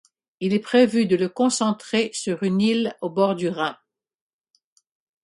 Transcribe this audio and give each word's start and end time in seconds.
Il 0.39 0.55
est 0.55 0.59
prévu 0.59 1.05
de 1.05 1.15
le 1.15 1.29
concentrer 1.29 2.09
sur 2.11 2.41
une 2.41 2.59
île 2.59 2.95
au 3.01 3.11
bord 3.11 3.35
du 3.35 3.49
Rhin. 3.49 3.77